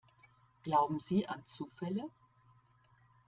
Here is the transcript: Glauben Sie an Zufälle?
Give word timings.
Glauben 0.63 0.99
Sie 0.99 1.27
an 1.27 1.43
Zufälle? 1.45 2.05